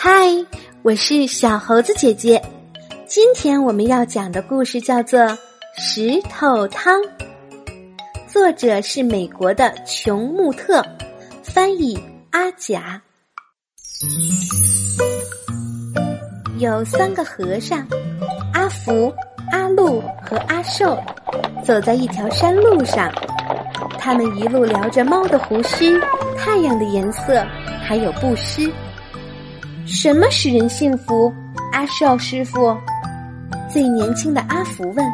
[0.00, 0.12] 嗨，
[0.82, 2.40] 我是小猴子姐姐。
[3.04, 5.18] 今天我们要讲的故事叫做
[5.76, 7.00] 《石头汤》，
[8.28, 10.80] 作者是美国的琼·穆特，
[11.42, 11.98] 翻译
[12.30, 13.02] 阿甲。
[16.60, 17.84] 有三个和尚，
[18.52, 19.12] 阿福、
[19.50, 20.96] 阿禄和阿寿，
[21.64, 23.10] 走在一条山路上。
[23.98, 25.98] 他们一路聊着猫的胡须、
[26.36, 27.44] 太阳的颜色，
[27.82, 28.72] 还有布施。
[29.90, 31.32] 什么使人幸福？
[31.72, 32.76] 阿寿师傅，
[33.72, 35.06] 最年轻的阿福问。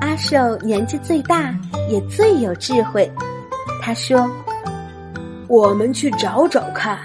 [0.00, 1.54] 阿寿年纪最大，
[1.88, 3.08] 也最有智慧。
[3.80, 4.28] 他说
[5.46, 6.98] ：“我们去找找看。”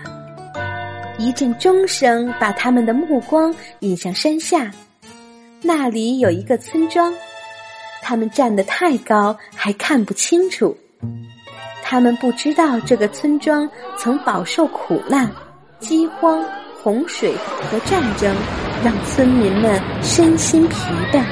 [1.20, 4.72] 一阵钟声把他们的目光引向山下，
[5.62, 7.14] 那里有一个村庄。
[8.02, 10.76] 他们站得太高，还看不清楚。
[11.84, 13.70] 他们不知道这个村庄
[14.00, 15.32] 曾饱受苦难、
[15.80, 16.44] 饥荒、
[16.82, 17.34] 洪水
[17.70, 18.36] 和战争，
[18.84, 20.76] 让村民们身心疲
[21.12, 21.24] 惫。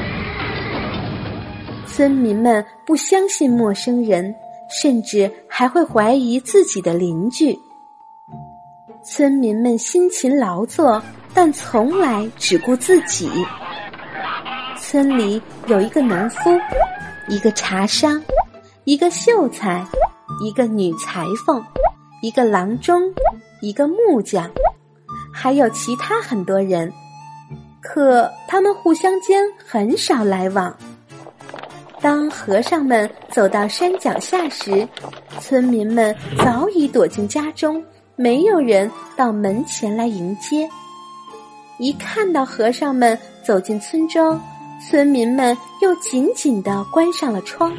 [1.88, 4.34] 村民们不相信陌生人，
[4.70, 7.58] 甚至还会怀疑自己的邻居。
[9.04, 11.02] 村民们辛勤劳作，
[11.34, 13.30] 但从来只顾自己。
[14.80, 16.60] 村里有一个农夫，
[17.28, 18.22] 一个茶商，
[18.86, 19.86] 一个秀才。
[20.42, 21.64] 一个女裁缝，
[22.24, 23.00] 一个郎中，
[23.64, 24.52] 一个木匠，
[25.34, 26.92] 还有其他很多人，
[27.82, 30.76] 可他们互相间很少来往。
[32.02, 34.86] 当和尚们走到山脚下时，
[35.40, 37.82] 村民们早已躲进家中，
[38.18, 40.70] 没有人到门前来迎接。
[41.80, 44.38] 一看到和尚们走进村庄，
[44.86, 47.74] 村民们又紧紧的关上了窗。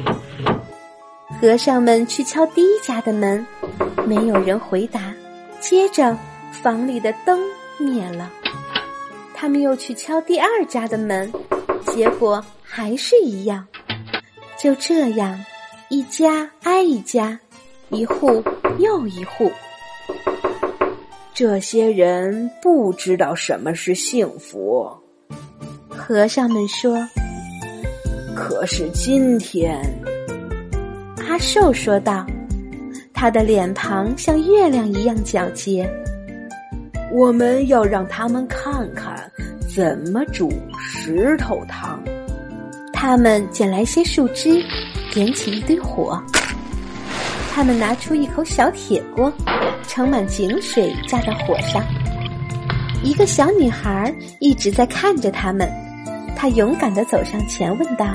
[1.39, 3.45] 和尚们去敲第一家的门，
[4.07, 5.13] 没有人回答。
[5.67, 6.15] 接着，
[6.51, 7.39] 房里的灯
[7.79, 8.31] 灭了。
[9.33, 11.33] 他们又去敲第二家的门，
[11.87, 13.65] 结果还是一样。
[14.59, 15.43] 就这样，
[15.89, 17.39] 一家挨一家，
[17.89, 18.43] 一户
[18.77, 19.51] 又一户。
[21.33, 24.87] 这些人不知道什么是幸福。
[25.89, 26.95] 和尚们说
[28.37, 29.81] ：“可是今天。”
[31.27, 32.23] 阿寿说道
[33.15, 35.89] ：“他的脸庞像月亮一样皎洁。
[37.11, 39.31] 我们要让他们看看
[39.73, 42.03] 怎么煮石头汤。”
[42.93, 44.61] 他们捡来些树枝，
[45.13, 46.21] 点起一堆火。
[47.53, 49.31] 他们拿出一口小铁锅，
[49.87, 51.83] 盛满井水，架到火上。
[53.03, 55.71] 一个小女孩一直在看着他们。
[56.35, 58.05] 她勇敢的走上前，问道：“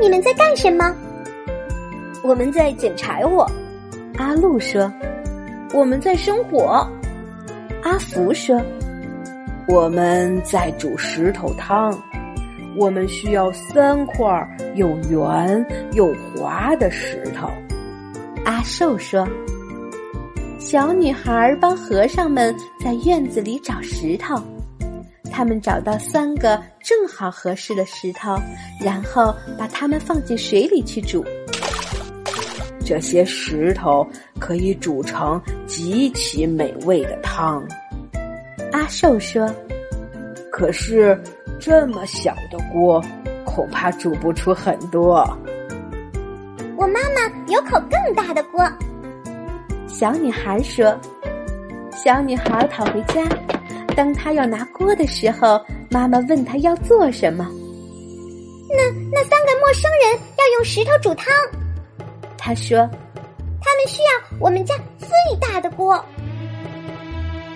[0.00, 0.94] 你们在干什么？”
[2.22, 3.50] 我们在捡柴火，
[4.20, 4.92] 阿禄说
[5.72, 6.86] ：“我们在生火。”
[7.82, 8.60] 阿福说
[9.66, 11.98] ：“我们在煮石头汤。
[12.76, 14.28] 我们需要三块
[14.74, 17.48] 又圆又滑的石头。”
[18.44, 19.26] 阿寿说
[20.60, 22.54] ：“小女孩帮和尚们
[22.84, 24.36] 在院子里找石头，
[25.32, 28.36] 他们找到三个正好合适的石头，
[28.84, 31.24] 然后把它们放进水里去煮。”
[32.90, 34.04] 这些石头
[34.40, 37.64] 可以煮成极其美味的汤。
[38.72, 39.48] 阿寿说
[40.50, 41.16] ：“可是
[41.60, 43.00] 这么小的锅，
[43.44, 45.24] 恐怕煮不出很多。”
[46.76, 48.68] 我妈妈有口更大的锅。
[49.86, 50.98] 小女孩说
[51.94, 53.24] ：“小女孩跑回家，
[53.94, 57.48] 当她要拿锅的时候，妈妈问她要做什么。
[58.68, 61.32] 那那三个陌生人要用石头煮汤。”
[62.42, 62.78] 他说
[63.60, 65.08] ：“他们需要我们家最
[65.38, 65.94] 大的锅。”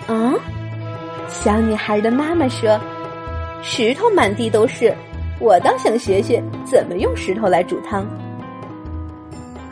[0.06, 0.34] 啊，
[1.26, 2.78] 小女孩的妈妈说
[3.62, 4.94] ：“石头满地都是，
[5.40, 8.06] 我倒想学学怎么用石头来煮汤。”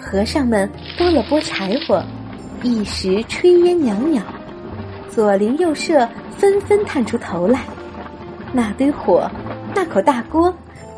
[0.01, 2.03] 和尚们拨了拨柴火，
[2.63, 4.23] 一时炊烟袅袅，
[5.11, 6.09] 左邻右舍
[6.39, 7.61] 纷纷探出头来。
[8.51, 9.31] 那堆火，
[9.75, 10.53] 那口大锅，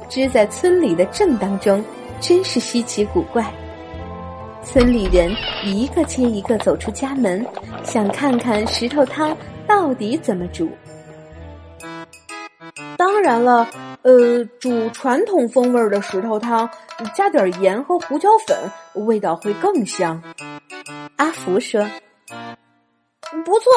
[0.09, 1.85] 支在村里的正当中，
[2.21, 3.53] 真是稀奇古怪。
[4.65, 5.31] 村里人
[5.65, 7.45] 一个接一个走出家门，
[7.85, 10.69] 想看看石头汤到底怎么煮。
[12.97, 13.69] 当然了，
[14.03, 16.69] 呃，煮传统风味的石头汤，
[17.15, 18.57] 加点盐和胡椒粉，
[19.07, 20.21] 味道会更香。
[21.17, 21.87] 阿福说
[23.45, 23.71] ：“不错。”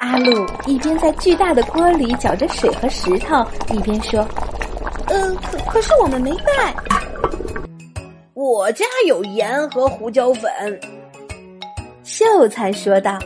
[0.00, 4.26] 阿路一边在巨大的锅里搅着水和石头，一边说
[5.08, 6.74] ：“呃，可可是我们没带。”
[8.44, 10.78] 我家有盐和胡椒粉，
[12.02, 13.18] 秀才说道。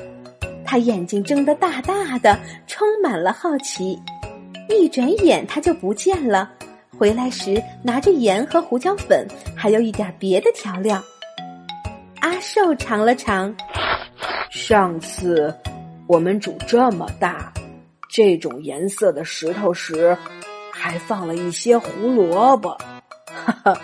[0.65, 2.39] 他眼睛睁得大大的，
[2.69, 3.99] 充满了好奇。
[4.69, 6.49] 一转眼，他就不见了。
[6.97, 9.27] 回来时拿着盐和胡椒粉，
[9.57, 11.03] 还有一点别的调料。
[12.21, 13.53] 阿寿尝了尝，
[14.53, 15.53] 上次
[16.07, 17.53] 我们煮这么大、
[18.09, 20.17] 这种颜色的石头时，
[20.71, 22.79] 还放了一些胡萝卜，
[23.27, 23.81] 哈哈，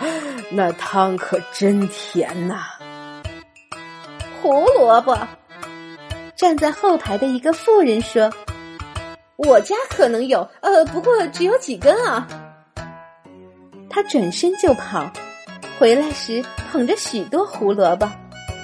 [0.51, 2.65] 那汤可真甜呐！
[4.41, 5.17] 胡萝卜。
[6.37, 8.31] 站在后排的一个妇人说
[9.37, 12.27] ：“我家可能有，呃，不过只有几根啊。”
[13.89, 15.11] 他转身就跑，
[15.79, 18.11] 回来时捧着许多胡萝卜，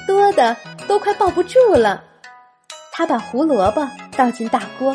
[0.07, 0.57] 多的
[0.89, 2.03] 都快抱不住了。
[2.93, 4.95] 他把胡萝卜倒进大锅，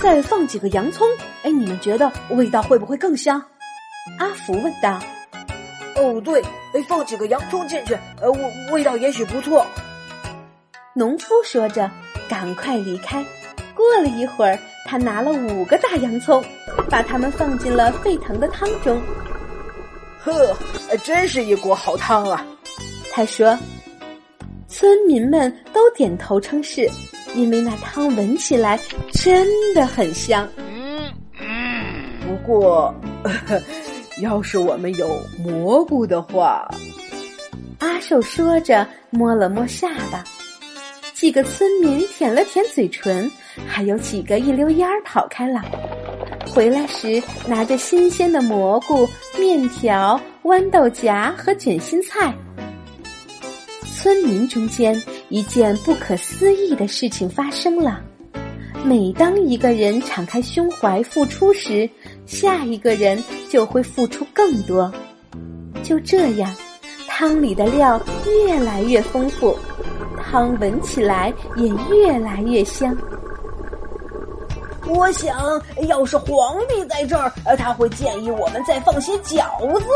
[0.00, 1.06] 再放几个洋葱。
[1.42, 3.40] 哎，你们觉得味道会不会更香？
[4.18, 4.98] 阿福问道。
[5.96, 6.42] 哦，对，
[6.88, 8.40] 放几个洋葱进去，呃，味
[8.72, 9.66] 味道也许不错。
[10.94, 11.90] 农夫说着，
[12.28, 13.24] 赶快离开。
[13.74, 16.44] 过了一会儿，他拿了五个大洋葱，
[16.90, 19.00] 把它们放进了沸腾的汤中。
[20.18, 20.56] 呵，
[21.04, 22.46] 真是一锅好汤啊！
[23.12, 23.58] 他说。
[24.68, 26.90] 村民们都点头称是，
[27.34, 28.78] 因为那汤闻起来
[29.12, 30.46] 真的很香。
[30.58, 31.00] 嗯
[31.40, 32.92] 嗯不过，
[34.22, 36.66] 要是我们有蘑菇的话，
[37.80, 40.24] 阿寿说着，摸了摸下巴。
[41.12, 43.30] 几个村民舔了舔嘴唇，
[43.66, 45.62] 还有几个一溜烟儿跑开了。
[46.46, 49.06] 回来时拿着新鲜的蘑菇、
[49.38, 52.34] 面条、豌豆荚和卷心菜。
[53.84, 58.00] 村民中间一件不可思议的事情发生了：
[58.82, 61.88] 每当一个人敞开胸怀付出时，
[62.24, 64.92] 下一个人就会付出更多。
[65.82, 66.52] 就这样，
[67.08, 69.56] 汤里的料越来越丰富。
[70.22, 72.96] 汤闻起来也越来越香。
[74.88, 75.36] 我想
[75.88, 79.44] 要是皇帝在这儿，呃，他会建议我们再放些饺
[79.80, 79.86] 子。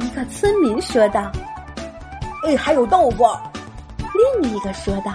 [0.00, 1.30] 一个村民说道
[2.46, 3.24] ：“哎，还有豆腐。”
[4.42, 5.12] 另一个说道：“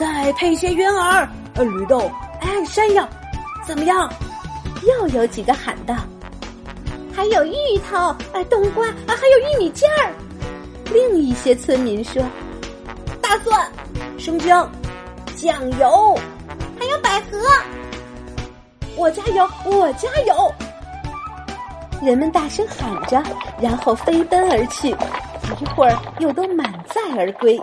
[0.00, 2.10] 再配些圆耳、呃，绿豆，
[2.40, 3.06] 哎，山药，
[3.66, 4.10] 怎么样？”
[4.86, 5.94] 又有几个喊道
[7.16, 10.12] ：“还有芋头，哎，冬瓜，啊，还有玉米尖儿。”
[10.92, 12.22] 另一些村民说。
[13.22, 13.68] 大蒜、
[14.18, 14.70] 生姜、
[15.34, 16.16] 酱油，
[16.78, 17.38] 还有百合。
[18.96, 20.54] 我家有，我家有。
[22.00, 23.20] 人们大声喊着，
[23.60, 24.90] 然后飞奔而去，
[25.60, 27.60] 一会儿又都满载而归。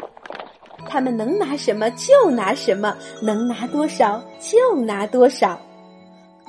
[0.89, 5.57] 他们能拿什么就拿什么，能拿多少就拿多少。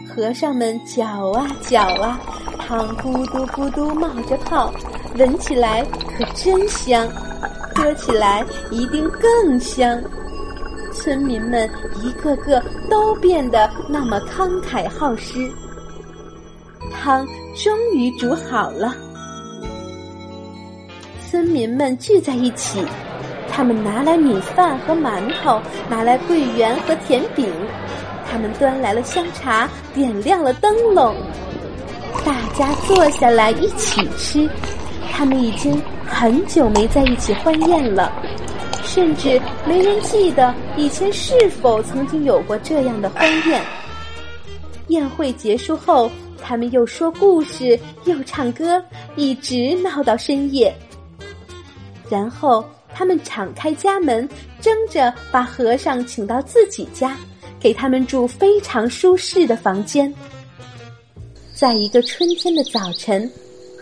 [0.09, 2.21] 和尚们搅啊搅啊，
[2.59, 4.73] 汤咕嘟咕嘟冒着泡，
[5.17, 5.85] 闻起来
[6.17, 7.09] 可真香。
[7.77, 10.01] 喝起来一定更香。
[10.93, 11.69] 村民们
[12.03, 15.51] 一个个都变得那么慷慨好施。
[16.93, 17.27] 汤
[17.57, 18.95] 终于煮好了，
[21.29, 22.85] 村民们聚在一起，
[23.51, 25.61] 他们拿来米饭和馒头，
[25.91, 27.53] 拿来桂圆和甜饼，
[28.35, 31.15] 他们端来了香茶，点亮了灯笼，
[32.25, 34.51] 大家坐下来一起吃。
[35.13, 38.13] 他们已经很久没在一起欢宴了，
[38.83, 43.63] 甚至没人记得以前是否曾经有过这样的欢宴。
[44.89, 46.11] 宴会结束后，
[46.43, 48.83] 他们又说故事，又唱歌，
[49.15, 50.75] 一直闹到深夜。
[52.11, 54.29] 然后，他们敞开家门，
[54.61, 57.17] 争着把和尚请到自己家，
[57.65, 60.13] 给他们住非常舒适的房间。
[61.55, 63.31] 在一个春天的早晨。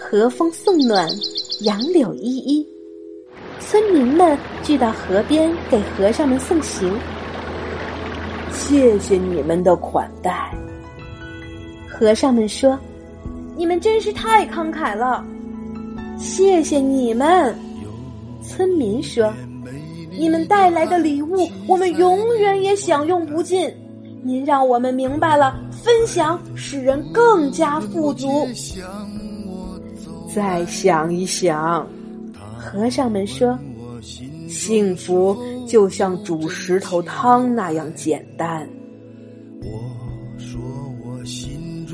[0.04, 1.08] 和风送暖，
[1.60, 2.66] 杨柳依依，
[3.60, 6.92] 村民们聚到河边给和尚们送行。
[8.52, 10.52] 谢谢你们的款待，
[11.88, 12.78] 和尚们说
[13.56, 15.24] ：“你们真是太慷慨了。”
[16.18, 17.56] 谢谢你们，
[18.42, 19.32] 村民说
[20.18, 23.70] ：“你们带来的礼物，我们永远也享用不尽。
[24.22, 28.46] 您让我们明白了，分享使人更加富足。”
[30.34, 31.86] 再想一想，
[32.56, 33.58] 和尚们说
[34.48, 38.68] ：“幸福就像煮石头汤那样简单。”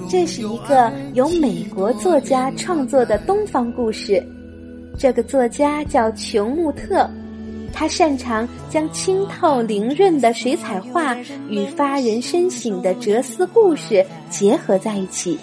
[0.08, 4.24] 这是一个由美国作家创作的东方故事。
[4.98, 7.08] 这个作家叫琼穆特，
[7.72, 11.14] 他擅长将清透灵润的水彩画
[11.48, 15.38] 与发人深省的哲思故事结合在一起。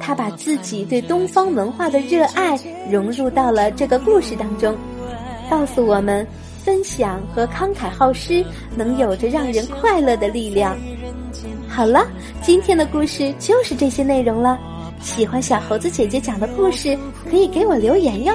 [0.00, 2.58] 他把自己对东方文化的热爱
[2.90, 4.76] 融入到了这个故事当中，
[5.48, 6.26] 告诉我们：
[6.62, 8.44] 分享和慷慨好施
[8.76, 10.76] 能有着让人快乐的力量。
[11.66, 12.06] 好了，
[12.42, 14.58] 今天的故事就是这些内容了。
[15.00, 16.98] 喜欢小猴子姐姐讲的故事，
[17.30, 18.34] 可以给我留言哟。